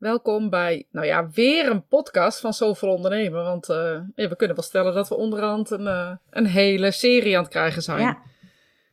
[0.00, 3.44] Welkom bij, nou ja, weer een podcast van Zoveel Ondernemen.
[3.44, 7.42] Want uh, we kunnen wel stellen dat we onderhand een, uh, een hele serie aan
[7.42, 8.00] het krijgen zijn.
[8.00, 8.18] Ja.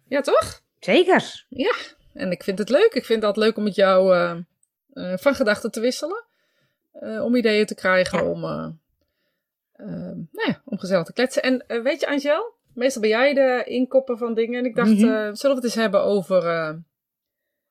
[0.07, 0.62] Ja, toch?
[0.79, 1.46] Zeker.
[1.49, 1.73] Ja,
[2.13, 2.93] en ik vind het leuk.
[2.93, 4.15] Ik vind het altijd leuk om met jou
[4.93, 6.23] uh, van gedachten te wisselen.
[7.24, 8.29] om ideeën te krijgen, Ja.
[8.29, 8.39] om,
[10.31, 11.42] nou ja, om gezellig te kletsen.
[11.42, 14.60] En weet je, Angel, meestal ben jij de inkopper van dingen.
[14.60, 15.35] En ik dacht, Mhm.
[15.35, 16.44] zullen we het eens hebben over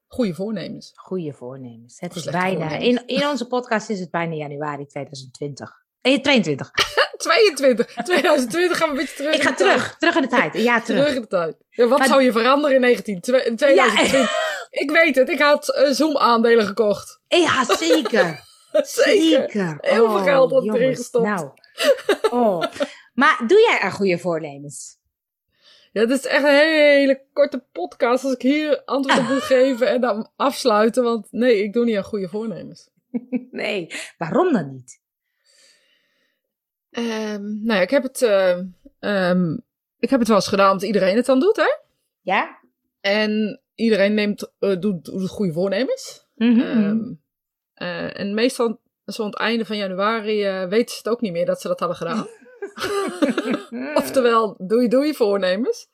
[0.07, 0.93] goede voornemens?
[0.95, 2.01] Goede voornemens.
[2.01, 2.85] Het is bijna, voornemens.
[2.85, 5.73] in, in onze podcast is het bijna januari 2020.
[6.01, 6.71] Eh, 22.
[7.17, 9.35] 22, 2020 gaan we een beetje terug.
[9.35, 9.59] Ik ga tijd.
[9.59, 10.55] terug, terug in de tijd.
[10.55, 11.15] Jaar Terug terug.
[11.15, 11.57] in de tijd.
[11.71, 14.55] Ja, wat Maar- zou je veranderen in 19, twe- in 2020?
[14.71, 17.21] Ik weet het, ik had eh, Zoom-aandelen gekocht.
[17.29, 18.45] Ja, zeker.
[18.73, 18.85] Zeker.
[19.51, 19.79] Zeker.
[19.81, 21.27] Heel veel geld had ik erin gestopt.
[21.27, 21.51] Nou.
[22.31, 22.63] Oh.
[23.15, 24.96] Maar doe jij aan goede voornemens?
[25.97, 29.89] Ja, dit is echt een hele korte podcast als ik hier antwoord op moet geven
[29.89, 31.03] en dan afsluiten.
[31.03, 32.91] Want nee, ik doe niet aan goede voornemens.
[33.51, 33.87] Nee.
[34.19, 35.01] Waarom dan niet?
[36.91, 38.59] Ehm, nou ja, ik heb het, eh,
[38.99, 39.53] ehm,
[39.99, 41.77] ik heb het wel eens gedaan omdat iedereen het dan doet, hè?
[42.21, 42.59] Ja?
[43.01, 46.27] En iedereen neemt, eh, doet, doet goede voornemens.
[46.37, 47.15] Ehm,
[47.75, 51.33] eh, en meestal, zo aan het einde van januari, eh, weten ze het ook niet
[51.33, 52.27] meer dat ze dat hadden gedaan.
[54.03, 55.89] Oftewel, doei doei voornemens.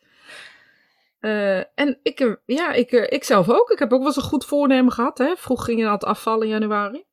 [1.22, 3.70] Eh, en ik, eh, ja, ik, eh, ik zelf ook.
[3.70, 5.18] Ik heb ook wel eens een goed voornemen gehad.
[5.18, 5.36] Hè?
[5.36, 7.04] Vroeg ging je altijd afvallen in januari.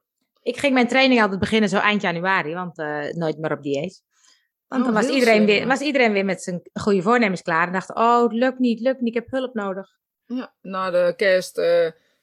[0.41, 2.77] Ik ging mijn training altijd beginnen zo eind januari, want
[3.15, 4.03] nooit meer op dieet.
[4.67, 7.67] Want Oh, dan was iedereen, weer, was iedereen weer met zijn goede voornemens klaar.
[7.67, 9.89] En dacht, oh, het lukt niet, lukt niet, ik heb hulp nodig.
[10.25, 11.61] Ja, na de kerst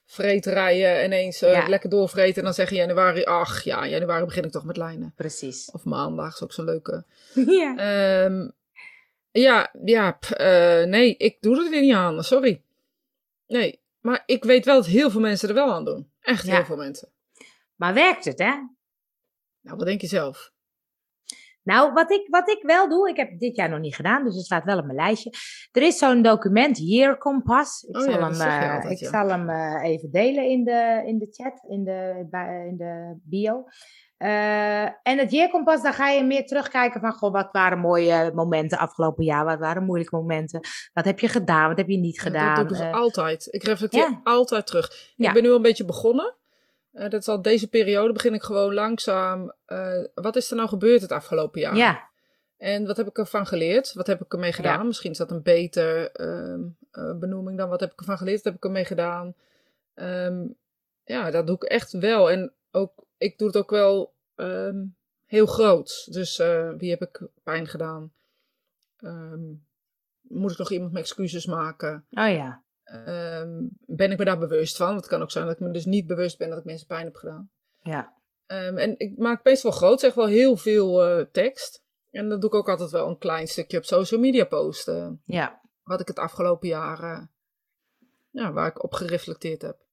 [0.06, 1.68] vreterijen ineens eh, Ja.
[1.68, 2.36] lekker doorvreten.
[2.36, 5.12] En dan zeg je januari, ach ja, januari begin ik toch met lijnen.
[5.16, 5.70] Precies.
[5.70, 7.04] Of maandag is ook zo'n leuke.
[7.60, 7.76] ja.
[7.76, 8.48] Ehm,
[9.30, 12.24] ja, ja, p- eh, nee, ik doe er niet aan.
[12.24, 12.62] Sorry.
[13.46, 16.10] Nee, maar ik weet wel dat heel veel mensen er wel aan doen.
[16.20, 16.54] Echt Ja.
[16.54, 17.08] heel veel mensen.
[17.76, 18.50] Maar werkt het, hè?
[19.60, 20.52] Nou, wat denk je zelf?
[21.66, 24.34] Nou, wat ik, wat ik wel doe, ik heb dit jaar nog niet gedaan, dus
[24.34, 25.32] het staat wel op mijn lijstje.
[25.72, 27.82] Er is zo'n document, Year Compass.
[27.82, 29.10] Ik Oh zal ja, hem, eh, altijd, ik ja.
[29.10, 32.26] zal hem eh, even delen in de, in de chat, in de,
[32.68, 33.64] in de bio.
[34.16, 38.32] Eh, en het Year Compass, daar ga je meer terugkijken van, goh, wat waren mooie
[38.34, 39.44] momenten afgelopen jaar?
[39.44, 40.60] Wat waren moeilijke momenten?
[40.92, 41.68] Wat heb je gedaan?
[41.68, 42.54] Wat heb je niet Ja, gedaan?
[42.54, 43.46] Dat doe ik Eh, altijd.
[43.50, 44.20] Ik reflecteer ja.
[44.24, 45.12] altijd terug.
[45.16, 45.28] Ja.
[45.28, 46.34] Ik ben nu al een beetje begonnen.
[46.96, 49.52] Eh, dat is al deze periode begin ik gewoon langzaam.
[49.66, 51.76] eh, wat is er nou gebeurd het afgelopen jaar?
[51.76, 52.08] ja,
[52.56, 53.92] En wat heb ik ervan geleerd?
[53.92, 54.86] Wat heb ik ermee gedaan?
[54.86, 58.36] Misschien is dat een beter ehm, eh, benoeming dan wat heb ik ervan geleerd?
[58.36, 59.34] Wat heb ik ermee gedaan?
[59.94, 60.46] Ehm,
[61.04, 62.30] ja, dat doe ik echt wel.
[62.30, 64.84] En ook, ik doe het ook wel ehm,
[65.26, 66.12] heel groot.
[66.12, 66.36] Dus
[66.78, 68.12] wie heb ik pijn gedaan?
[70.20, 72.06] Moet ik nog iemand mijn excuses maken?
[72.10, 72.62] oh ja.
[72.86, 74.86] Ehm, ben ik me daar bewust van?
[74.86, 76.86] Want het kan ook zijn dat ik me dus niet bewust ben dat ik mensen
[76.86, 77.50] pijn heb gedaan.
[77.82, 78.16] Ja,
[78.46, 81.84] Ehm, en ik maak best wel groot, zeg wel heel veel eh, tekst.
[82.10, 85.22] En dan doe ik ook altijd wel een klein stukje op social media posten.
[85.24, 85.64] ja.
[85.82, 87.22] Wat ik het afgelopen jaar, eh,
[88.30, 89.84] ja, waar ik op gereflecteerd heb.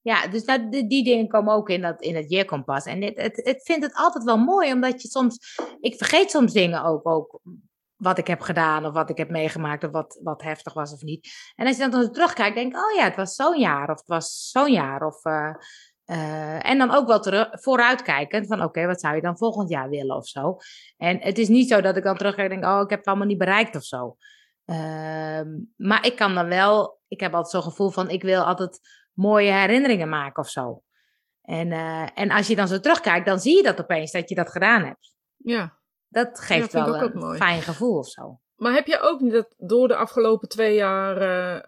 [0.00, 2.84] Ja, dus dat, die, die dingen komen ook in, dat, in het Year-kompas.
[2.84, 5.58] En het, het, ik vind het altijd wel mooi, omdat je soms...
[5.80, 7.40] Ik vergeet soms dingen ook, ook
[8.00, 11.02] wat ik heb gedaan of wat ik heb meegemaakt of wat, wat heftig was of
[11.02, 11.28] niet.
[11.56, 14.08] En als je dan terugkijkt, denk ik, oh ja, het was zo'n jaar of het
[14.08, 15.06] was zo'n jaar.
[15.06, 15.54] Of, eh,
[16.04, 20.16] eh, en dan ook wel vooruitkijken van oké, wat zou je dan volgend jaar willen
[20.16, 20.56] of zo.
[20.96, 23.08] En het is niet zo dat ik dan terugkijk en denk, oh, ik heb het
[23.08, 24.16] allemaal niet bereikt of zo.
[24.64, 28.80] Ehm, maar ik kan dan wel, ik heb altijd zo'n gevoel van, ik wil altijd
[29.12, 30.82] mooie herinneringen maken of zo.
[31.42, 34.34] En, eh, en als je dan zo terugkijkt, dan zie je dat opeens dat je
[34.34, 35.14] dat gedaan hebt.
[35.36, 35.79] Ja.
[36.10, 38.40] Dat geeft wel ook een fijn gevoel of zo.
[38.56, 41.62] Maar heb je ook niet dat door de afgelopen twee jaar eh,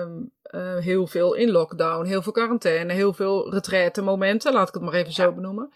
[0.00, 4.74] ehm, eh, heel veel in lockdown, heel veel quarantaine, heel veel retraite momenten, laat ik
[4.74, 5.72] het maar even zo benoemen.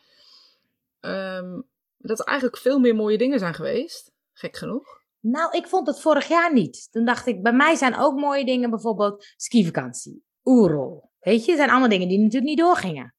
[1.01, 1.61] ehm,
[1.97, 4.13] dat er eigenlijk veel meer mooie dingen zijn geweest.
[4.33, 5.01] Gek genoeg.
[5.21, 6.89] Nou, ik vond het vorig jaar niet.
[6.91, 11.11] Toen dacht ik, bij mij zijn ook mooie dingen, bijvoorbeeld skivakantie, oerol.
[11.21, 13.15] Weet je, zijn allemaal dingen die natuurlijk niet doorgingen.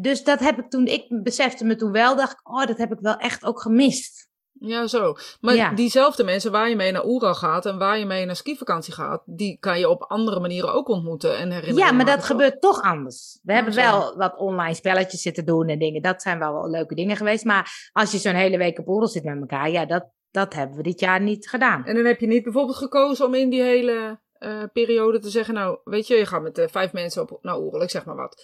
[0.00, 2.92] Dus dat heb ik toen, ik besefte me toen wel, dacht ik, oh, dat heb
[2.92, 4.32] ik wel echt ook gemist.
[4.58, 5.14] Ja, zo.
[5.40, 5.72] Maar Ja.
[5.74, 9.22] diezelfde mensen waar je mee naar Oeral gaat en waar je mee naar skivakantie gaat,
[9.26, 11.88] die kan je op andere manieren ook ontmoeten en herinneren.
[11.88, 13.38] Ja, maar dat gebeurt toch anders.
[13.42, 13.80] We hebben zo.
[13.80, 16.02] wel wat online spelletjes zitten doen en dingen.
[16.02, 17.44] Dat zijn wel leuke dingen geweest.
[17.44, 20.76] Maar als je zo'n hele week op oerol zit met elkaar, ja, dat, dat hebben
[20.76, 21.84] we dit jaar niet gedaan.
[21.84, 25.54] En dan heb je niet bijvoorbeeld gekozen om in die hele eh, periode te zeggen,
[25.54, 28.16] nou, weet je, je gaat met eh, vijf mensen op naar Oeral, ik zeg maar
[28.16, 28.42] wat.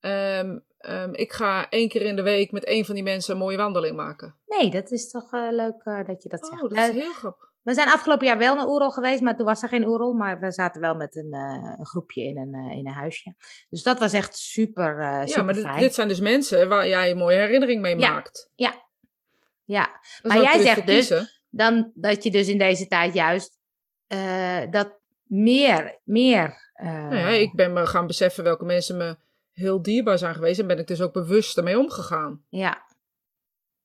[0.00, 3.40] Ehm, ehm, ik ga één keer in de week met één van die mensen een
[3.40, 4.36] mooie wandeling maken.
[4.46, 6.62] Nee, dat is toch eh, leuk eh, dat je dat zegt.
[6.62, 7.52] Oh, dat Eh, is heel grappig.
[7.62, 10.12] we zijn afgelopen jaar wel naar Oerol geweest, maar toen was er geen Oerol.
[10.12, 13.34] Maar we zaten wel met een, uh, een groepje in een, uh, in een huisje.
[13.68, 16.88] Dus dat was echt super, uh, super Ja, maar dit, dit, zijn dus mensen waar
[16.88, 18.12] jij een mooie herinnering mee ja.
[18.12, 18.50] maakt.
[18.54, 18.74] Ja,
[19.64, 20.00] ja.
[20.22, 23.58] maar jij zegt dus dan, dat je dus in deze tijd juist
[24.70, 26.68] dat meer, meer...
[26.82, 29.16] Nou ja, ik ben me gaan beseffen welke mensen me
[29.60, 30.60] heel dierbaar zijn geweest.
[30.60, 32.44] En ben ik dus ook bewust ermee omgegaan.
[32.48, 32.82] Ja,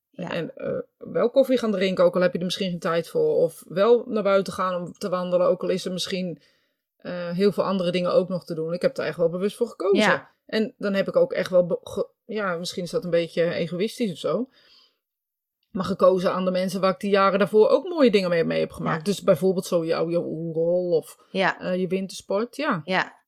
[0.10, 0.32] ja.
[0.32, 3.36] En uh, wel koffie gaan drinken, ook al heb je er misschien geen tijd voor.
[3.36, 6.42] Of wel naar buiten gaan om te wandelen, ook al is er misschien
[7.02, 8.74] uh, heel veel andere dingen ook nog te doen.
[8.74, 9.98] Ik heb er echt wel bewust voor gekozen.
[9.98, 10.34] Ja.
[10.46, 11.82] En dan heb ik ook echt wel,
[12.26, 14.50] ja, misschien is dat een beetje egoïstisch of zo.
[15.72, 18.60] Maar gekozen aan de mensen waar ik die jaren daarvoor ook mooie dingen mee, mee
[18.60, 18.98] heb gemaakt.
[18.98, 19.04] Ja.
[19.04, 21.62] Dus bijvoorbeeld zo jouw oerol of ja.
[21.62, 22.82] uh, je wintersport, ja.
[22.84, 23.24] ja.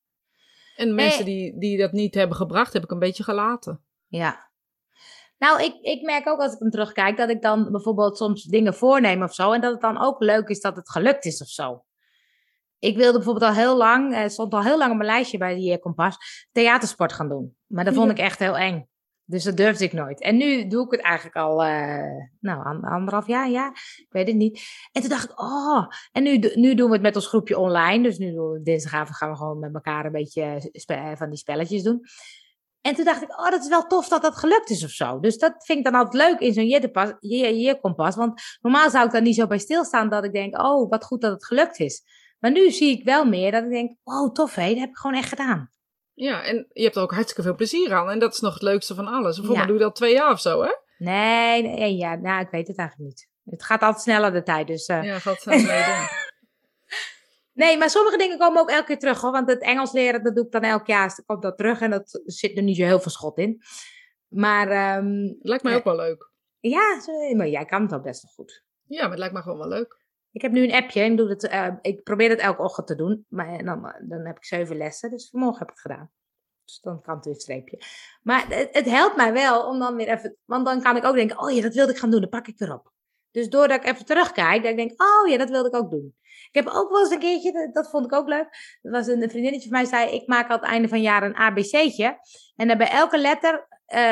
[0.78, 3.84] En mensen die, die dat niet hebben gebracht, heb ik een beetje gelaten.
[4.08, 4.48] Ja,
[5.38, 8.74] nou, ik, ik merk ook als ik hem terugkijk dat ik dan bijvoorbeeld soms dingen
[8.74, 9.52] voorneem of zo.
[9.52, 11.84] En dat het dan ook leuk is dat het gelukt is of zo.
[12.80, 15.56] Ik wilde bijvoorbeeld al heel lang, het stond al heel lang op mijn lijstje bij
[15.56, 16.18] die Kompas,
[16.52, 17.58] theatersport gaan doen.
[17.66, 18.90] Maar dat vond ik echt heel eng.
[19.30, 20.22] Dus dat durfde ik nooit.
[20.22, 23.68] En nu doe ik het eigenlijk al, uh, nou, anderhalf jaar, ja.
[23.98, 24.62] Ik weet het niet.
[24.92, 25.88] En toen dacht ik, oh.
[26.12, 28.04] En nu, nu doen we het met ons groepje online.
[28.04, 30.72] Dus nu doen we, dinsdagavond gaan we gewoon met elkaar een beetje
[31.18, 32.02] van die spelletjes doen.
[32.82, 35.20] En toen dacht ik, oh, dat is wel tof dat dat gelukt is of zo.
[35.20, 37.18] Dus dat vind ik dan altijd leuk in zo'n
[37.60, 38.16] jeerkompas.
[38.16, 41.22] Want normaal zou ik daar niet zo bij stilstaan dat ik denk, oh, wat goed
[41.22, 42.04] dat het gelukt is.
[42.40, 44.98] Maar nu zie ik wel meer dat ik denk, oh, tof hé, dat heb ik
[44.98, 45.72] gewoon echt gedaan.
[46.20, 48.10] Ja, en je hebt er ook hartstikke veel plezier aan.
[48.10, 49.36] En dat is nog het leukste van alles.
[49.36, 50.72] Volgens mij doe je dat twee jaar of zo, hè?
[50.98, 53.30] Nee, nee ja, nou, ik weet het eigenlijk niet.
[53.44, 54.88] Het gaat altijd sneller de tijd, dus...
[54.88, 55.04] Uh...
[55.04, 55.66] Ja, gaat sneller.
[57.54, 59.32] Nee, maar sommige dingen komen ook elke keer terug hoor.
[59.32, 61.08] Want het Engels leren, dat doe ik dan elk jaar.
[61.08, 63.62] Dus komt dat terug en dat zit er niet zo heel veel schot in.
[64.28, 64.98] Maar.
[64.98, 65.78] Um, lijkt mij ja.
[65.78, 66.32] ook wel leuk.
[66.60, 67.02] Ja,
[67.36, 68.64] maar jij kan het al best wel goed.
[68.84, 70.06] Ja, maar het lijkt me gewoon wel leuk.
[70.38, 72.96] Ik heb nu een appje en doe het, uh, ik probeer het elke ochtend te
[72.96, 73.26] doen.
[73.30, 75.10] Maar dan, dan heb ik zeven lessen.
[75.10, 76.12] Dus vanmorgen heb ik het gedaan.
[76.64, 77.82] Dus dan kan het weer een streepje.
[78.22, 80.38] Maar het, helpt mij wel om dan weer even.
[80.46, 82.22] Want dan kan ik ook denken: oh ja, dat wilde ik gaan doen.
[82.22, 82.92] Dan pak ik weer op.
[83.32, 86.16] Dus doordat ik even terugkijk, dat ik denk: oh ja, dat wilde ik ook doen.
[86.24, 88.78] Ik heb ook wel eens een keertje, dat vond ik ook leuk.
[88.82, 91.24] Dat was een vriendinnetje van mij, zei: Ik maak aan het einde van het jaar
[91.24, 92.20] een ABC'tje.
[92.56, 93.68] En dan bij elke letter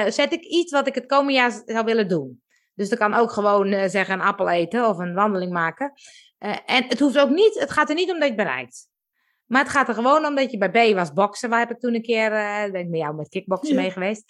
[0.08, 2.44] zet ik iets wat ik het komende jaar zou willen doen.
[2.76, 5.94] Dus dat kan ook gewoon uh, zeggen: een appel eten of een wandeling maken.
[6.40, 8.90] Uh, en het hoeft ook niet, het gaat er niet om dat je bereikt.
[9.46, 11.50] Maar het gaat er gewoon om dat je bij B was boksen.
[11.50, 13.82] Waar heb ik toen een keer, uh, ben ik met jou met kickboksen ja.
[13.82, 14.24] mee geweest.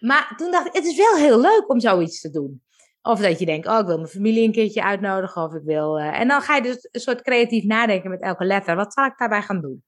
[0.00, 2.62] Maar toen dacht ik, het is wel heel leuk om zoiets te doen.
[3.02, 5.42] Of dat je denkt, oh, ik wil mijn familie een keertje uitnodigen.
[5.42, 5.98] Of ik wil.
[5.98, 8.76] Uh, en dan ga je dus een soort creatief nadenken met elke letter.
[8.76, 9.84] Wat zal ik daarbij gaan doen?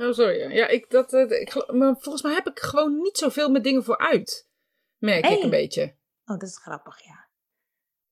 [0.00, 0.52] Oh, sorry.
[0.52, 3.84] Ja, ik, dat, uh, ik, maar volgens mij heb ik gewoon niet zoveel met dingen
[3.84, 4.48] vooruit.
[4.98, 5.36] Merk hey.
[5.36, 5.96] ik een beetje.
[6.24, 7.25] Oh, dat is grappig, ja.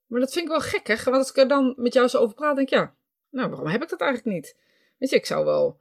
[0.07, 1.05] Maar dat vind ik wel gekkig.
[1.05, 2.95] Want als ik er dan met jou zo over praat, denk ik, ja,
[3.31, 4.57] nou, waarom heb ik dat eigenlijk niet?
[4.99, 5.81] Weet je, ik zou wel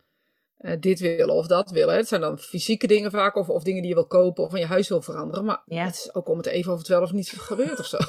[0.60, 1.96] uh, dit willen of dat willen.
[1.96, 4.60] Het zijn dan fysieke dingen vaak, of, of dingen die je wil kopen of van
[4.60, 5.46] je huis wil veranderen.
[5.46, 5.86] Maar ja.
[5.86, 7.98] het is ook om het even over twaalf of niet gebeurt of zo.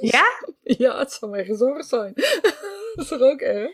[0.00, 0.24] Ja?
[0.62, 2.12] Ja, het zou mij gezorgd zijn.
[2.94, 3.70] dat is toch ook erg?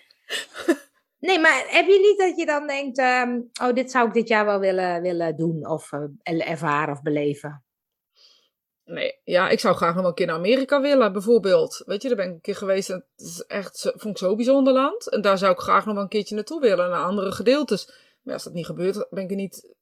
[1.18, 4.28] Nee, maar heb je niet dat je dan denkt, um, oh, dit zou ik dit
[4.28, 7.64] jaar wel willen, willen doen of uh, ervaren of beleven?
[8.84, 11.82] Nee, ja, ik zou graag nog wel een keer naar Amerika willen, bijvoorbeeld.
[11.86, 14.36] Weet je, daar ben ik een keer geweest en het is echt, vond ik zo
[14.36, 15.10] bijzonder land.
[15.10, 17.92] En daar zou ik graag nog wel een keertje naartoe willen, naar andere gedeeltes.
[18.22, 19.74] Maar als dat niet gebeurt, ben ik er niet,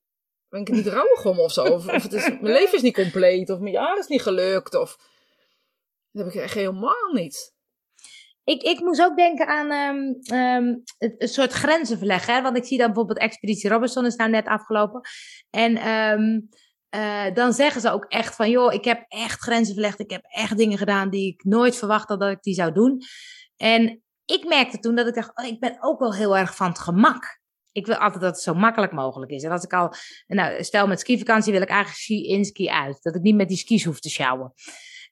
[0.48, 1.62] ben ik er niet rouwig om of zo.
[1.62, 4.74] Of, of het is, mijn leven is niet compleet, of mijn jaar is niet gelukt,
[4.74, 4.96] of...
[6.10, 7.54] Dat heb ik echt helemaal niet.
[8.44, 12.34] Ik, ik moest ook denken aan um, um, het, een soort grenzen verleggen.
[12.34, 12.42] Hè?
[12.42, 15.00] Want ik zie dan bijvoorbeeld Expeditie Robinson is nou net afgelopen.
[15.50, 16.48] En um,
[16.94, 18.50] uh, dan zeggen ze ook echt van...
[18.50, 20.00] joh, ik heb echt grenzen verlegd.
[20.00, 23.02] Ik heb echt dingen gedaan die ik nooit verwacht had dat ik die zou doen.
[23.56, 25.38] En ik merkte toen dat ik dacht...
[25.38, 27.40] Oh, ik ben ook wel heel erg van het gemak.
[27.72, 29.42] Ik wil altijd dat het zo makkelijk mogelijk is.
[29.42, 29.94] En als ik al...
[30.26, 33.02] Nou, stel met skivakantie wil ik eigenlijk ski in, ski uit.
[33.02, 34.52] Dat ik niet met die skis hoef te sjouwen.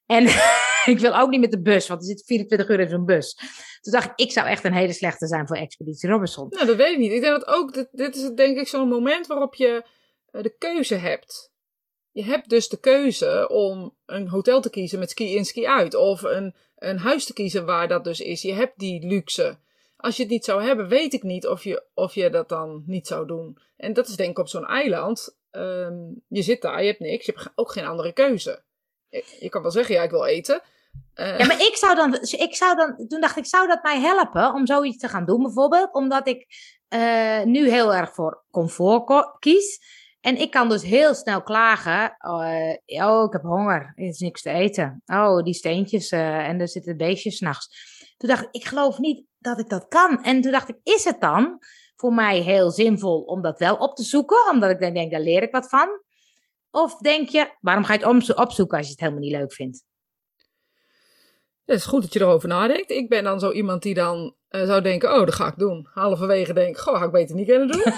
[0.07, 0.25] En
[0.95, 3.35] ik wil ook niet met de bus, want er zit 24 uur in zo'n bus.
[3.81, 6.47] Toen dacht ik, ik zou echt een hele slechte zijn voor Expeditie Robinson.
[6.51, 7.13] Nou, dat weet ik niet.
[7.13, 9.85] Ik denk dat ook, dit, dit is denk ik zo'n moment waarop je
[10.33, 11.50] uh, de keuze hebt.
[12.21, 15.95] Je hebt dus de keuze om een hotel te kiezen met ski in, ski uit.
[15.95, 18.43] Of een, een huis te kiezen waar dat dus is.
[18.43, 19.59] Je hebt die luxe.
[19.97, 22.83] Als je het niet zou hebben, weet ik niet of je, of je dat dan
[22.87, 23.59] niet zou doen.
[23.77, 25.39] En dat is denk ik op zo'n eiland.
[25.50, 28.62] Um, je zit daar, je hebt niks, je hebt ook geen andere keuze
[29.41, 30.61] je kan wel zeggen, ja, ik wil eten.
[31.15, 34.00] Uh, ja, maar ik zou, dan, ik zou dan, toen dacht ik, zou dat mij
[34.00, 35.93] helpen om zoiets te gaan doen, bijvoorbeeld?
[35.93, 36.47] Omdat ik
[36.89, 39.81] uh, nu heel erg voor comfort kies.
[40.21, 42.17] En ik kan dus heel snel klagen.
[42.21, 43.93] Uh, oh, ik heb honger.
[43.97, 45.03] Er is niks te eten.
[45.07, 46.11] Oh, die steentjes.
[46.11, 47.69] en er zitten beestjes s'nachts.
[48.17, 50.23] Toen dacht ik, ik geloof niet dat ik dat kan.
[50.23, 51.59] En toen dacht ik, is het dan
[51.97, 54.50] voor mij heel zinvol om dat wel op te zoeken?
[54.50, 55.89] Omdat ik dan denk, daar leer ik wat van.
[56.71, 59.85] Of denk je, waarom ga je het opzoeken als je het helemaal niet leuk vindt?
[61.65, 62.91] Het is goed dat je erover nadenkt.
[62.91, 65.89] Ik ben dan zo iemand die dan uh, zou denken, oh, dat ga ik doen.
[65.93, 67.83] Halverwege denk goh, ga ik beter niet kunnen doen.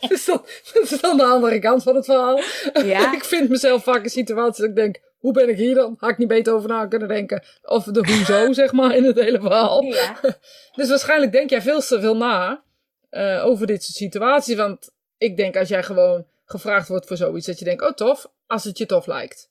[0.08, 2.40] dus dat, dat, is dan de andere kant van het verhaal.
[2.84, 3.12] Ja.
[3.18, 5.94] ik vind mezelf vaak in situaties dat ik denk, hoe ben ik hier dan?
[5.98, 7.44] Had ik niet beter over na kunnen denken.
[7.62, 9.82] Of de hoezo, zeg maar, in het hele verhaal.
[9.82, 10.20] Ja.
[10.74, 12.62] dus waarschijnlijk denk jij veel te veel na
[13.10, 14.54] uh, over dit soort situaties.
[14.54, 18.30] Want ik denk als jij gewoon gevraagd wordt voor zoiets, dat je denkt, oh tof,
[18.46, 19.50] als het je tof lijkt.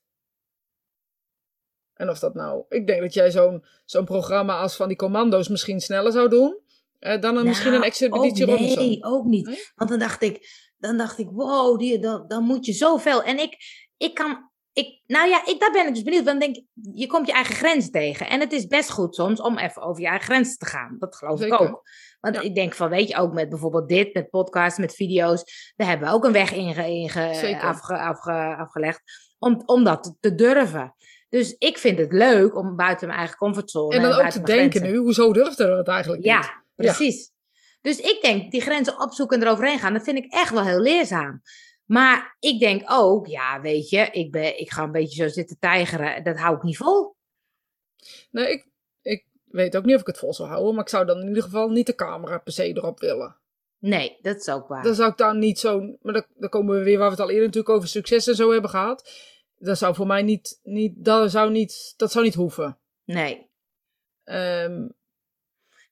[1.94, 5.48] En of dat nou, ik denk dat jij zo'n zo'n programma als van die commando's
[5.48, 6.58] misschien sneller zou doen.
[7.00, 9.72] Eh, dan een, misschien een expeditie oh, Nee, ook niet.
[9.76, 13.24] Want dan dacht ik, dan dacht ik, wow, die, dan, dan moet je zoveel.
[13.24, 13.58] En ik,
[13.98, 16.24] ik kan, ik, nou ja, ik, daar ben ik dus benieuwd.
[16.24, 16.56] Want denk,
[16.94, 18.30] je komt je eigen grens tegen.
[18.30, 20.96] En het is best goed soms om even over je eigen grens te gaan.
[21.00, 21.82] Dat geloof ik ook.
[22.20, 25.74] Want ik denk van, weet je, ook met bijvoorbeeld dit, met podcasts, met video's.
[25.76, 29.02] Daar hebben we ook een weg inge afge, afge, afgelegd.
[29.40, 30.96] Om, om dat te durven.
[31.30, 33.96] Dus ik vind het leuk om buiten mijn eigen comfortzone.
[33.96, 36.66] En dan ook te denken nu, hoezo durfde het eigenlijk niet?
[36.86, 37.32] Precies.
[37.82, 40.80] Dus ik denk, die grenzen opzoeken en eroverheen gaan, dat vind ik echt wel heel
[40.80, 41.42] leerzaam.
[41.86, 45.60] Maar ik denk ook, ja, weet je, ik, ben, ik ga een beetje zo zitten
[45.60, 46.24] tijgeren.
[46.24, 47.16] Dat hou ik niet vol.
[48.32, 48.68] Nee, ik,
[49.02, 50.74] ik weet ook niet of ik het vol zou houden.
[50.74, 53.38] Maar ik zou dan in ieder geval niet de camera per se erop willen.
[53.80, 54.84] Nee, dat is ook waar.
[54.84, 55.80] Dan zou ik daar niet zo.
[56.02, 58.36] Maar dan, dan komen we weer waar we het al eerder natuurlijk over succes en
[58.36, 59.12] zo hebben gehad.
[59.58, 60.60] Dat zou voor mij niet.
[60.64, 62.78] niet dat, zou niet dat zou niet hoeven.
[63.04, 63.50] Nee.
[64.26, 64.94] Um,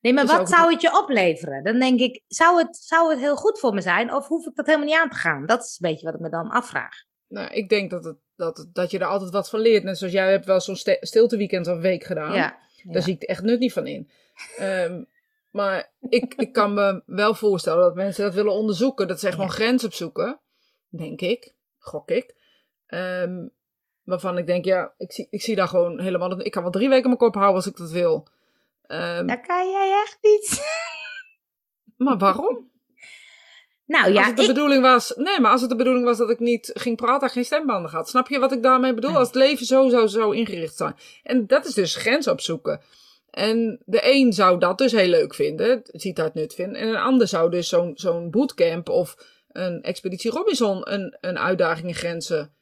[0.05, 1.63] nee, maar wat zou het je opleveren?
[1.63, 4.13] Dan denk ik, zou het, zou het heel goed voor me zijn?
[4.13, 5.45] Of hoef ik dat helemaal niet aan te gaan?
[5.45, 7.03] Dat is een beetje wat ik me dan afvraag.
[7.27, 9.83] Nou, ik denk dat, het, dat, dat je er altijd wat van leert.
[9.83, 12.33] Net zoals jij hebt wel zo'n stilteweekend of week gedaan.
[12.33, 14.09] Ja, Daar zie ik echt nut niet van in.
[14.59, 15.07] Um,
[15.51, 19.07] maar ik, ik kan me wel voorstellen dat mensen dat willen onderzoeken.
[19.07, 20.39] Dat ze gewoon grens opzoeken.
[20.89, 21.53] Denk ik.
[21.77, 22.35] Gok ik.
[22.87, 23.51] Um,
[24.03, 26.39] waarvan ik denk, ja, ik zie, ik zie daar gewoon helemaal...
[26.39, 28.27] Ik kan wel drie weken mijn kop houden als ik dat wil.
[28.87, 30.61] Um, dat kan jij echt niet.
[31.97, 32.71] Maar waarom?
[33.85, 36.29] Nou ja, als het de bedoeling was, nee, maar als het de bedoeling was dat
[36.29, 39.15] ik niet ging praten en geen stembanden had, snap je wat ik daarmee bedoel?
[39.15, 40.95] Als het leven zo zou zo ingericht zijn.
[41.23, 42.81] En dat is dus grens opzoeken.
[43.29, 46.81] En de een zou dat dus heel leuk vinden, ziet dat nut vinden.
[46.81, 49.17] En een ander zou dus zo'n zo'n bootcamp of
[49.51, 52.55] een expeditie Robinson een, een uitdaging in grenzen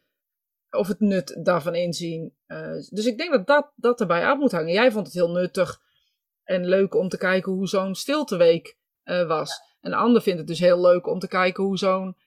[0.71, 2.33] of het nut daarvan inzien.
[2.47, 4.73] Uh, dus ik denk dat, dat dat erbij af moet hangen.
[4.73, 5.81] Jij vond het heel nuttig
[6.43, 9.61] en leuk om te kijken hoe zo'n stilteweek uh, was.
[9.81, 12.17] Een ander vindt het dus heel leuk om te kijken hoe zo'n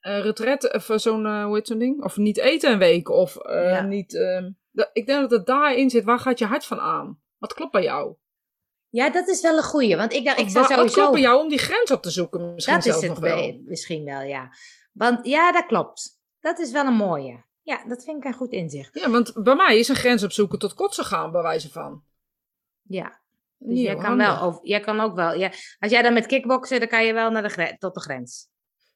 [0.00, 2.04] uh, retret, of zo'n, hoe heet zo'n ding?
[2.04, 3.82] Of niet eten een week, of ja.
[3.82, 4.14] niet...
[4.14, 4.50] Ehm,
[4.92, 7.20] ik denk dat het daarin zit, waar gaat je hart van aan?
[7.38, 8.16] Wat klopt bij jou?
[8.88, 9.96] Ja, dat is wel een goeie.
[9.96, 10.82] Want ik, ik zou sowieso...
[10.82, 12.54] Wat klopt bij jou om die grens op te zoeken?
[12.54, 13.60] Misschien dat is het wel.
[13.64, 14.50] misschien wel, ja.
[14.92, 16.20] Want ja, dat klopt.
[16.40, 17.44] Dat is wel een mooie.
[17.62, 19.00] Ja, dat vind ik een goed inzicht.
[19.00, 22.02] Ja, want bij mij is een grens opzoeken tot kotsen gaan, bij wijze van.
[22.82, 23.20] Ja.
[23.58, 25.34] Dus jij kan, wel, of, jij kan ook wel.
[25.34, 28.48] Ja, als jij dan met kickboksen, dan kan je wel naar de tot de grens.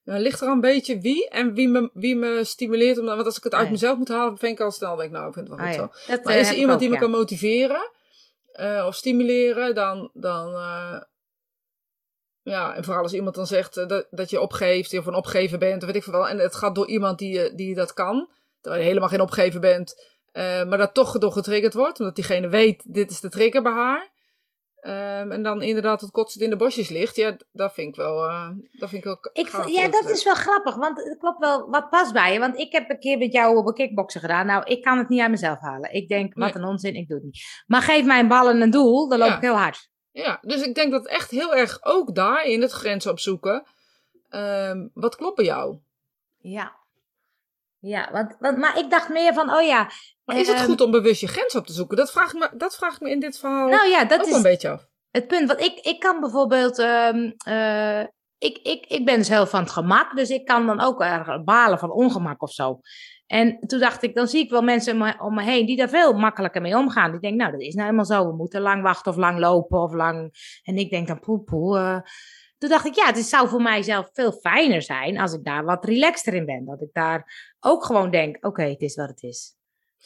[0.03, 2.99] Ja, ligt er een beetje wie en wie me, wie me stimuleert.
[2.99, 5.29] Om, want als ik het uit mezelf moet halen, vind ik al snel, denk nou,
[5.29, 6.19] ik vind het wel goed ah, zo.
[6.23, 7.91] maar is er iemand die me kan motiveren
[8.61, 11.01] uh, of stimuleren, dan, dan uh,
[12.43, 15.81] ja, en vooral als iemand dan zegt dat, dat je opgeeft of een opgeven bent,
[15.81, 16.29] of weet ik veel wel.
[16.29, 18.29] En het gaat door iemand die, die dat kan
[18.61, 19.95] terwijl je helemaal geen opgever bent,
[20.33, 23.73] uh, maar dat toch door getriggerd wordt, omdat diegene weet, dit is de trigger bij
[23.73, 24.11] haar.
[24.83, 27.17] Um, en dan inderdaad tot kotsend in de bosjes ligt.
[27.17, 28.25] Ja, dat vind ik wel.
[28.25, 30.77] Uh, dat vind ik wel ik, ja, dat is wel grappig.
[30.77, 32.39] Want het klopt wel wat past bij je.
[32.39, 34.47] Want ik heb een keer met jou op een kickboksen gedaan.
[34.47, 35.93] Nou, ik kan het niet uit mezelf halen.
[35.93, 37.65] Ik denk, wat een onzin, ik doe het niet.
[37.67, 39.91] Maar geef mij een bal en een doel, dan loop ik heel hard.
[40.11, 43.67] Ja, dus ik denk dat echt heel erg ook daar in het grens opzoeken.
[44.31, 45.79] Um, wat klopt bij jou?
[46.39, 46.80] Ja.
[47.81, 49.91] Ja, want, want, maar ik dacht meer van, oh ja.
[50.25, 51.97] Maar is het ehm, goed om bewust je grens op te zoeken?
[51.97, 54.27] Dat vraag ik me, dat vraag ik me in dit verhaal nou ja, dat ook
[54.27, 54.89] is een beetje af.
[55.11, 56.79] Het punt, want ik, ik kan bijvoorbeeld.
[56.79, 58.01] Um, uh,
[58.39, 61.45] ik, ik, ik ben dus heel van het gemak, dus ik kan dan ook erg
[61.45, 62.81] balen van ongemak of zo.
[63.27, 66.13] En toen dacht ik, dan zie ik wel mensen om me, heen die daar veel
[66.13, 67.11] makkelijker mee omgaan.
[67.11, 68.27] Die denken, nou, dat is nou helemaal zo.
[68.27, 70.33] We moeten lang wachten of lang lopen of lang.
[70.63, 71.79] En ik denk dan, poe, poe.
[71.79, 71.99] Uh,
[72.61, 75.85] toen dacht ik, ja, het zou voor mijzelf veel fijner zijn als ik daar wat
[75.85, 76.65] relaxter in ben.
[76.65, 79.55] Dat ik daar ook gewoon denk, oké, het is wat het is.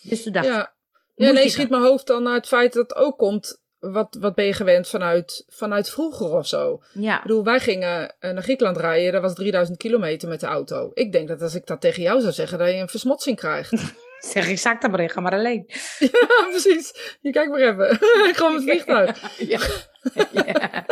[0.02, 0.60] Dus toen dacht ja.
[0.60, 0.72] ik...
[1.14, 4.34] Ja, nee, schiet mijn hoofd dan naar het feit dat het ook komt wat, wat
[4.34, 6.82] ben je gewend vanuit, vanuit vroeger of zo?
[6.92, 7.16] Ja.
[7.16, 10.90] Ik bedoel, wij gingen eh, naar Griekenland rijden, dat was 3000 kilometer met de auto.
[10.94, 13.72] Ik denk dat als ik dat tegen jou zou zeggen, dat je een versmotsing krijgt.
[14.32, 15.64] Zeg ik zak maar in, ga maar alleen.
[15.98, 17.16] Ja, precies.
[17.20, 17.90] Je kijkt maar even.
[18.28, 19.38] ik ga met het vliegtuig.
[19.38, 19.60] Ja.
[20.32, 20.86] ja.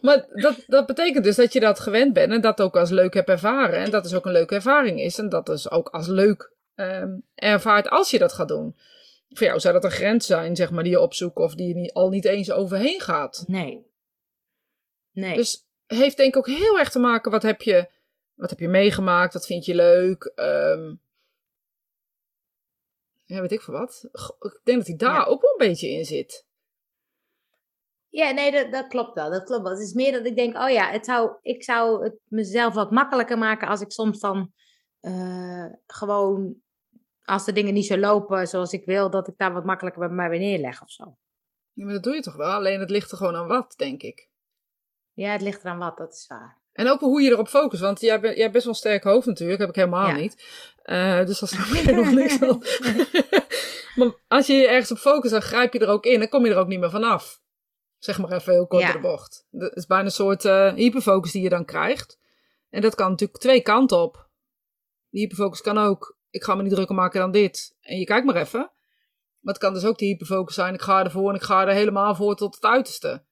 [0.00, 3.14] Maar dat, dat betekent dus dat je dat gewend bent en dat ook als leuk
[3.14, 3.78] hebt ervaren.
[3.78, 5.18] En dat is ook een leuke ervaring is.
[5.18, 8.76] En dat is ook als leuk ehm, ervaart als je dat gaat doen.
[9.28, 11.74] Voor jou zou dat een grens zijn, zeg maar, die je opzoekt of die je
[11.74, 13.44] niet, al niet eens overheen gaat.
[13.46, 13.86] Nee.
[15.12, 15.36] Nee.
[15.36, 17.88] Dus heeft denk ik ook heel erg te maken, wat heb je,
[18.34, 20.24] wat heb je meegemaakt, wat vind je leuk.
[20.34, 20.94] ehm,
[23.24, 24.08] ja, weet ik veel wat.
[24.40, 25.24] Ik denk dat hij daar Ja.
[25.24, 26.46] ook wel een beetje in zit.
[28.16, 29.30] Ja, nee, dat, dat klopt wel.
[29.30, 29.72] Dat klopt wel.
[29.72, 32.90] Het is meer dat ik denk, oh ja, het zou, ik zou het mezelf wat
[32.90, 34.52] makkelijker maken als ik soms dan
[35.00, 36.54] eh, gewoon,
[37.24, 40.16] als de dingen niet zo lopen zoals ik wil, dat ik daar wat makkelijker bij
[40.16, 41.16] mij weer neerleg of zo.
[41.72, 42.50] Ja, maar dat doe je toch wel?
[42.52, 44.28] Alleen het ligt er gewoon aan wat, denk ik.
[45.12, 46.58] Ja, het ligt eraan wat, dat is waar.
[46.72, 47.82] En ook hoe je erop focust.
[47.82, 49.60] Want jij, bent- jij hebt best wel een sterk hoofd natuurlijk.
[49.60, 50.14] Heb ik helemaal Ja.
[50.16, 50.44] niet.
[50.82, 52.62] Eh, dus dat snap ik nog niks van.
[53.96, 56.18] maar als je je ergens op focust, dan grijp je er ook in.
[56.18, 57.44] Dan kom je er ook niet meer vanaf.
[57.98, 58.92] Zeg maar even heel kort Ja.
[58.92, 59.46] door de bocht.
[59.50, 62.18] Dat is bijna een soort eh, hyperfocus die je dan krijgt.
[62.70, 64.28] En dat kan natuurlijk twee kanten op.
[65.10, 67.76] Die hyperfocus kan ook, ik ga me niet drukker maken dan dit.
[67.80, 68.60] En je kijkt maar even.
[69.40, 71.74] Maar het kan dus ook de hyperfocus zijn, ik ga ervoor en ik ga er
[71.74, 73.24] helemaal voor tot het uiterste.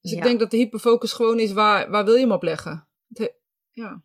[0.00, 2.88] Dus ik denk dat de hyperfocus gewoon is, waar, waar wil je hem op leggen?
[3.08, 3.34] Het
[3.70, 4.02] ja.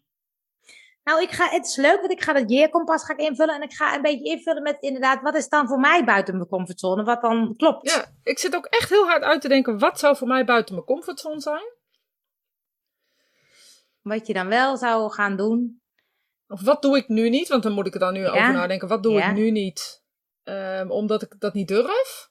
[1.03, 3.55] Nou, ik ga, het is leuk, want ik ga dat jeerkompas ga ik invullen.
[3.55, 6.47] En ik ga een beetje invullen met inderdaad, wat is dan voor mij buiten mijn
[6.49, 7.03] comfortzone?
[7.03, 7.91] Wat dan klopt.
[7.91, 10.73] ja, ik zit ook echt heel hard uit te denken, wat zou voor mij buiten
[10.75, 11.73] mijn comfortzone zijn?
[14.01, 15.81] Wat je dan wel zou gaan doen.
[16.47, 17.47] Of wat doe ik nu niet?
[17.47, 18.29] Want dan moet ik er dan nu Ja.
[18.29, 18.87] over nadenken.
[18.87, 19.29] Wat doe Ja.
[19.29, 20.03] ik nu niet?
[20.43, 22.29] Ehm, omdat ik dat niet durf?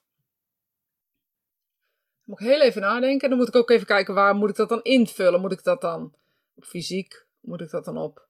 [2.13, 3.29] Dan moet ik heel even nadenken.
[3.29, 5.41] Dan moet ik ook even kijken, waar moet ik dat dan invullen?
[5.41, 6.15] Moet ik dat dan
[6.55, 7.25] op fysiek?
[7.39, 8.29] Moet ik dat dan op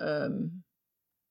[0.00, 0.38] ehm,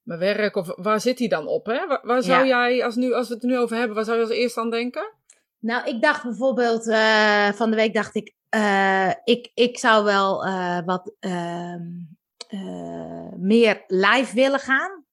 [0.02, 0.56] mijn werk?
[0.56, 1.66] Of waar zit die dan op?
[1.66, 1.88] Hè?
[1.88, 2.68] Waar, waar zou Ja.
[2.68, 4.70] jij, als, nu, als we het nu over hebben, waar zou je als eerste aan
[4.72, 5.14] denken?
[5.60, 10.46] Nou, ik dacht bijvoorbeeld, eh, van de week dacht ik, eh, ik, ik zou wel
[10.46, 11.88] eh, wat ehm,
[12.48, 15.06] eh, meer live willen gaan.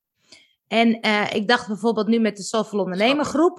[0.68, 1.00] En
[1.32, 3.58] ik dacht bijvoorbeeld nu met de Soulful Ondernemer groep.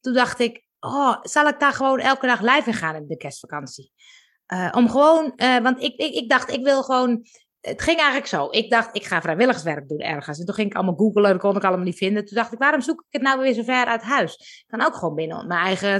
[0.00, 3.16] Toen dacht ik, oh, zal ik daar gewoon elke dag live in gaan in de
[3.16, 3.92] kerstvakantie?
[4.72, 7.26] Om gewoon, want ik, ik, ik dacht, ik wil gewoon.
[7.60, 8.48] Het ging eigenlijk zo.
[8.50, 10.38] Ik dacht, ik ga vrijwilligerswerk doen ergens.
[10.38, 12.24] En toen ging ik allemaal googlen, dat kon ik allemaal niet vinden.
[12.24, 14.34] Toen dacht ik, waarom zoek ik het nou weer zo ver uit huis?
[14.36, 15.94] Ik kan ook gewoon binnen mijn eigen,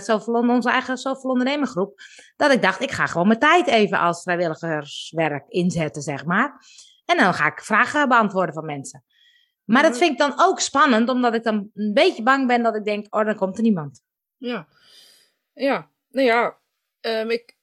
[0.49, 2.01] onze eigen Ondernemergroep.
[2.37, 6.65] Dat ik dacht, ik ga gewoon mijn tijd even als vrijwilligerswerk inzetten, zeg maar.
[7.05, 9.05] En dan ga ik vragen beantwoorden van mensen.
[9.65, 10.01] Maar dat Mhm.
[10.01, 13.15] vind ik dan ook spannend, omdat ik dan een beetje bang ben dat ik denk,
[13.15, 14.03] oh, dan komt er niemand.
[14.37, 14.69] Ja.
[15.53, 15.91] Ja.
[16.11, 16.59] Nou ja,
[17.01, 17.57] ehm, ik,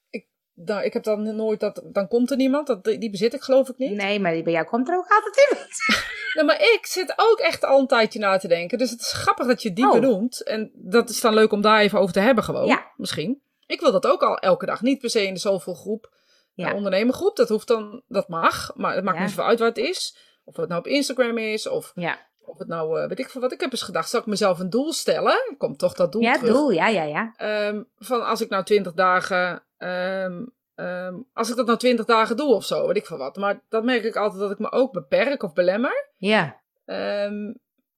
[0.66, 2.68] nou, ik heb dan nooit dat, dan komt er niemand.
[2.68, 3.92] Dat, die bezit ik geloof ik niet.
[3.92, 5.70] Nee, maar bij jou komt er ook altijd iemand.
[6.34, 8.78] Nee, maar ik zit ook echt al een tijdje na te denken.
[8.78, 9.92] Dus het is grappig dat je die Oh.
[9.92, 10.44] benoemt.
[10.44, 12.66] En dat is dan leuk om daar even over te hebben gewoon.
[12.68, 12.92] Ja.
[12.98, 13.42] Misschien.
[13.66, 14.82] Ik wil dat ook al elke dag.
[14.82, 16.14] Niet per se in de zoveel groep.
[16.54, 16.68] Ja.
[16.68, 16.74] Ja.
[16.76, 17.36] ondernemergroep.
[17.36, 18.72] Dat hoeft dan, dat mag.
[18.76, 19.24] Maar het maakt Ja.
[19.24, 20.18] niet zoveel uit waar het is.
[20.44, 21.68] Of het nou op Instagram is.
[21.68, 23.52] Of, Ja, of het nou, eh, weet ik veel wat.
[23.52, 25.56] Ik heb eens gedacht, zal ik mezelf een doel stellen?
[25.58, 26.54] Komt toch dat doel ja terug.
[26.54, 27.34] doel, ja, ja, ja.
[27.38, 29.64] Ehm, van als ik nou 20 dagen.
[29.78, 30.44] ehm,
[30.76, 33.36] ehm, als ik dat nou 20 dagen doe of zo, weet ik veel wat.
[33.36, 36.10] Maar dat merk ik altijd dat ik me ook beperk of belemmer.
[36.18, 36.60] Ja,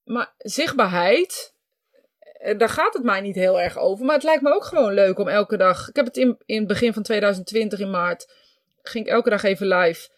[0.04, 1.54] maar zichtbaarheid,
[2.20, 4.06] eh, daar gaat het mij niet heel erg over.
[4.06, 5.90] Maar het lijkt me ook gewoon leuk om elke dag.
[5.90, 8.34] Ik heb het in, in het begin van 2020 in maart.
[8.82, 10.10] ging ik elke dag even live.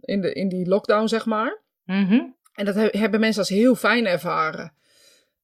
[0.00, 1.58] in, de, in die lockdown, zeg maar.
[1.84, 2.20] Mhm.
[2.56, 4.72] En dat he- hebben mensen als heel fijn ervaren.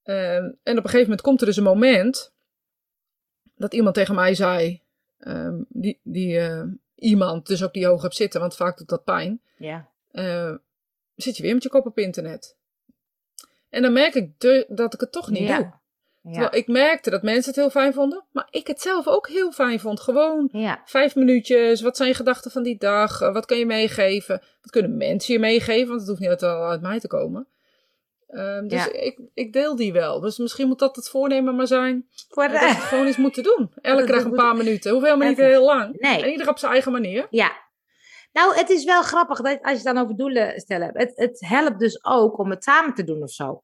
[0.03, 2.33] Ehm, en op een gegeven moment komt er dus een moment
[3.55, 4.81] dat iemand tegen mij zei,
[5.19, 6.63] ehm, die, die eh,
[6.95, 9.89] iemand dus ook die hoog hebt zitten, want vaak doet dat pijn, ja.
[10.11, 10.55] eh,
[11.15, 12.57] zit je weer met je kop op internet.
[13.69, 15.57] En dan merk ik de- dat ik het toch niet Ja.
[15.59, 15.73] doe.
[16.23, 19.53] Terwijl ik merkte dat mensen het heel fijn vonden, maar ik het zelf ook heel
[19.53, 20.01] fijn vond.
[20.01, 20.49] Gewoon
[20.85, 23.21] vijf minuutjes, wat zijn je gedachten van die dag?
[23.21, 24.43] Eh, Wat kan je meegeven?
[24.61, 25.89] Wat kunnen mensen je meegeven?
[25.89, 27.47] Want het hoeft niet altijd al uit mij te komen.
[28.29, 28.93] Ehm, dus Ja.
[28.93, 30.21] ik, ik deel die wel.
[30.21, 32.07] Dus misschien moet dat het voornemen maar zijn.
[32.29, 33.71] Voor Dat we gewoon eens moeten doen.
[33.81, 34.93] Elke dag een paar minuten.
[34.93, 36.01] Hoeft helemaal niet heel lang.
[36.01, 36.23] Nee.
[36.23, 37.27] En ieder op zijn eigen manier.
[37.31, 37.53] Ja.
[38.33, 40.99] Nou, het is wel grappig dat als je het dan over doelen stellen hebt.
[40.99, 43.63] Het, het helpt dus ook om het samen te doen of zo.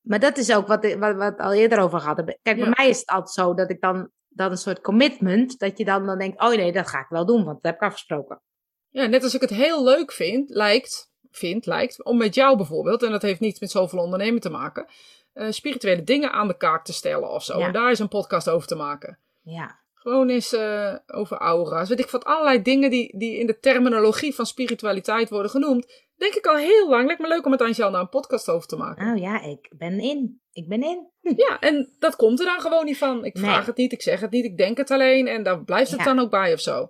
[0.00, 2.38] Maar dat is ook wat, wat, wat we al eerder over gehad hebben.
[2.42, 5.78] Kijk, bij mij is het altijd zo dat ik dan, dan een soort commitment, dat
[5.78, 7.88] je dan, dan denkt, oh nee, dat ga ik wel doen, want dat heb ik
[7.88, 8.40] afgesproken.
[8.88, 13.02] Ja, net als ik het heel leuk vind, lijkt, vind, lijkt, om met jou bijvoorbeeld,
[13.02, 14.86] en dat heeft niets met zoveel ondernemen te maken,
[15.32, 17.58] eh, spirituele dingen aan de kaak te stellen of zo.
[17.58, 17.66] Ja.
[17.66, 19.18] En daar is een podcast over te maken.
[19.42, 19.78] Ja.
[19.94, 21.88] Gewoon eens eh, over aura's.
[21.88, 26.08] Weet ik wat, allerlei dingen die, die in de terminologie van spiritualiteit worden genoemd.
[26.20, 27.06] Denk ik al heel lang.
[27.06, 29.12] Lijkt me leuk om met Angel een podcast over te maken.
[29.12, 30.40] Oh ja, ik ben in.
[30.52, 31.08] Ik ben in.
[31.36, 33.24] Ja, en dat komt er dan gewoon niet van.
[33.24, 33.66] Ik vraag Nee.
[33.66, 35.26] het niet, ik zeg het niet, ik denk het alleen.
[35.26, 36.04] En daar blijft het Ja.
[36.06, 36.88] dan ook bij of zo.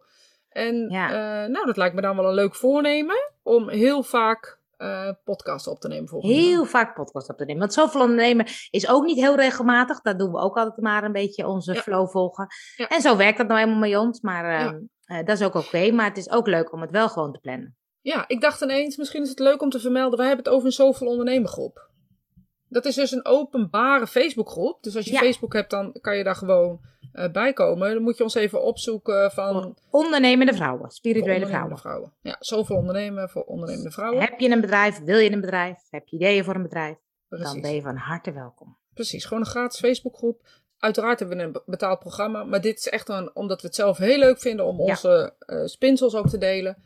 [0.49, 1.09] En Ja.
[1.09, 3.17] eh, nou, dat lijkt me dan wel een leuk voornemen.
[3.43, 7.61] Om heel vaak eh podcasts op te nemen Heel vaak podcast op te nemen.
[7.61, 10.01] Want zoveel ondernemen is ook niet heel regelmatig.
[10.01, 11.81] Dat doen we ook altijd maar een beetje onze Ja.
[11.81, 12.47] flow volgen.
[12.77, 12.89] Ja.
[12.89, 14.21] En zo werkt dat nou eenmaal bij ons.
[14.21, 15.91] Maar ehm, eh, dat is ook oké.
[15.93, 17.77] Maar het is ook leuk om het wel gewoon te plannen.
[18.03, 20.19] Ja, ik dacht ineens, misschien is het leuk om te vermelden.
[20.19, 21.89] We hebben het over een zoveel ondernemergroep.
[22.69, 24.83] Dat is dus een openbare Facebookgroep.
[24.83, 25.19] Dus als je Ja.
[25.19, 26.81] Facebook hebt, dan kan je daar gewoon
[27.13, 27.95] eh, bij komen.
[27.95, 30.91] Dan moet je ons even opzoeken van ondernemende vrouwen.
[30.91, 32.13] Spirituele ondernemende vrouwen.
[32.23, 32.35] vrouwen.
[32.35, 34.21] Ja, zoveel ondernemen voor ondernemende vrouwen.
[34.21, 34.99] Heb je een bedrijf?
[35.05, 35.79] Wil je een bedrijf?
[35.91, 36.97] Heb je ideeën voor een bedrijf?
[37.29, 38.77] Dan ben je van harte welkom.
[38.95, 40.41] Precies, gewoon een gratis Facebookgroep.
[40.79, 43.77] Uiteraard hebben we een be- betaald programma, maar dit is echt een, omdat we het
[43.77, 44.83] zelf heel leuk vinden om Ja.
[44.89, 46.83] onze eh spinsels ook te delen.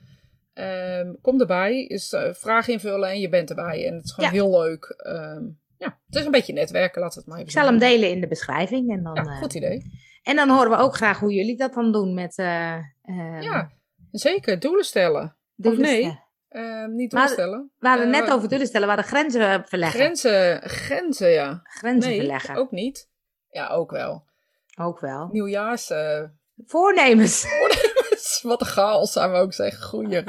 [0.55, 3.87] Ehm, kom erbij, is eh, vraag invullen en je bent erbij.
[3.87, 4.37] En het is gewoon Ja.
[4.37, 4.85] heel leuk.
[4.85, 5.43] Ehm,
[5.79, 8.11] ja, het is een beetje netwerken, laten we het maar even Ik zal hem delen
[8.11, 8.91] in de beschrijving.
[8.91, 9.83] En dan, Ja, eh, goed idee.
[10.23, 12.39] en dan horen we ook graag hoe jullie dat dan doen met...
[12.39, 13.71] eh eh, Ja,
[14.11, 14.61] zeker.
[14.61, 15.37] Doelen stellen.
[15.57, 15.99] doelen of nee?
[16.01, 16.23] stellen.
[16.49, 17.71] Ehm, niet doelen stellen.
[17.79, 18.89] We hadden Eh, net over doelen stellen.
[18.89, 20.01] We hadden grenzen verleggen.
[20.01, 21.61] Grenzen, grenzen, ja.
[21.63, 22.57] Grenzen Nee, verleggen.
[22.57, 23.09] ook niet.
[23.51, 24.25] Ja, ook wel.
[24.79, 25.29] Ook wel.
[25.33, 25.91] Nieuwjaars...
[25.91, 26.23] eh,
[26.67, 27.45] Voornemens.
[28.49, 29.83] Wat een chaos, zou we ook zeggen.
[29.83, 30.23] Goeie.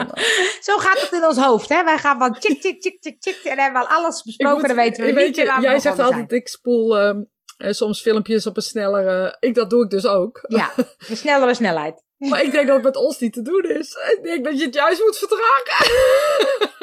[0.62, 1.84] Zo gaat het in ons hoofd, hè?
[1.84, 3.36] Wij gaan van tik, tik, tik, tik, tik.
[3.44, 4.58] En dan hebben we al alles besproken.
[4.58, 6.98] moet- dan weten we weet niet je, meer waar we Jij zegt altijd, ik spoel
[7.00, 7.22] ehm,
[7.58, 9.38] eh, soms filmpjes op een snellere...
[9.40, 10.40] Ik, dat doe ik dus ook.
[10.48, 10.72] Ja,
[11.08, 12.04] een snellere snelheid.
[12.30, 13.92] Maar ik denk dat het met ons niet te doen is.
[14.18, 15.94] Ik denk dat je het juist moet vertragen.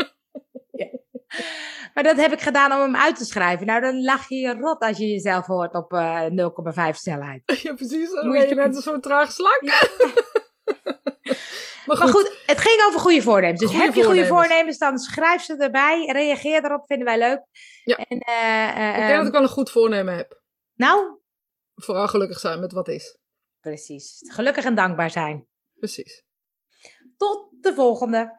[1.95, 3.66] Maar dat heb ik gedaan om hem uit te schrijven.
[3.66, 6.23] Nou, dan lach je je rot als je jezelf hoort op eh
[6.90, 7.42] 0,5 snelheid.
[7.62, 8.11] Ja, precies.
[8.12, 9.61] Dan Moet ben je je- net zo'n traag slak.
[11.87, 13.61] Maar goed, goed, het ging over goede voornemens.
[13.61, 14.48] Dus Goede heb je goede voornemens.
[14.48, 16.07] voornemens, dan schrijf ze erbij.
[16.12, 17.42] Reageer erop, vinden wij leuk.
[17.85, 17.96] Ja.
[17.96, 20.42] En, eh, eh, ik denk dat eh, ik wel een goed voornemen heb.
[20.75, 21.20] nou,
[21.75, 23.18] Vooral gelukkig zijn met wat is.
[23.61, 24.18] precies.
[24.33, 25.46] Gelukkig en dankbaar zijn.
[25.79, 26.25] Precies.
[27.16, 28.37] Tot de volgende.